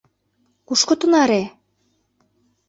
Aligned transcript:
Кушко 0.67 0.93
тынаре! 0.99 1.43